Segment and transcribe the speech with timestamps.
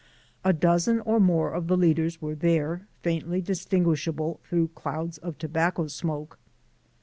[0.43, 5.85] A dozen or more of the leaders were there, faintly distinguishable through clouds of tobacco
[5.85, 6.39] smoke.